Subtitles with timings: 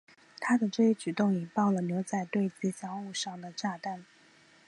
[0.39, 4.03] 他的这一举动引爆了牛仔队吉祥物上的炸弹。